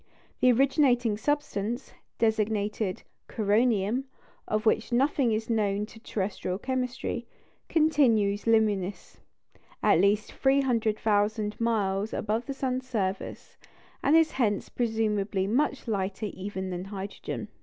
The 0.39 0.51
originating 0.51 1.15
substance, 1.15 1.93
designated 2.17 3.03
"coronium," 3.29 4.05
of 4.47 4.65
which 4.65 4.91
nothing 4.91 5.31
is 5.31 5.47
known 5.47 5.85
to 5.85 5.99
terrestrial 5.99 6.57
chemistry, 6.57 7.27
continues 7.69 8.47
luminous 8.47 9.19
at 9.83 10.01
least 10.01 10.33
300,000 10.33 11.61
miles 11.61 12.13
above 12.13 12.47
the 12.47 12.53
sun's 12.55 12.87
surface, 12.89 13.57
and 14.01 14.15
is 14.15 14.31
hence 14.31 14.69
presumably 14.69 15.45
much 15.45 15.87
lighter 15.87 16.25
even 16.33 16.71
than 16.71 16.85
hydrogen. 16.85 17.49